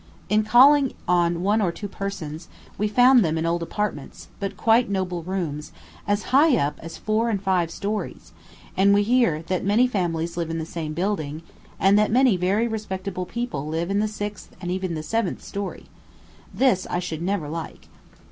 [0.29, 4.89] In calling on one or two persons, we found them in old apartments, but quite
[4.89, 5.71] noble rooms,
[6.07, 8.31] as high up as four and five stories;
[8.75, 11.43] and we hear that many families live in the same building,
[11.79, 15.85] and that many very respectable people live in the sixth, and even seventh story.
[16.51, 17.87] This I should never like.